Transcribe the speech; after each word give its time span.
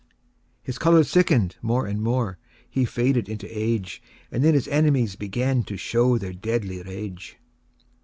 VI. 0.01 0.07
His 0.63 0.77
colour 0.79 1.03
sicken'd 1.03 1.57
more 1.61 1.85
and 1.85 2.01
more, 2.01 2.39
He 2.67 2.85
faded 2.85 3.29
into 3.29 3.45
age; 3.55 4.01
And 4.31 4.43
then 4.43 4.55
his 4.55 4.67
enemies 4.69 5.15
began 5.15 5.61
To 5.65 5.77
show 5.77 6.17
their 6.17 6.33
deadly 6.33 6.81
rage. 6.81 7.37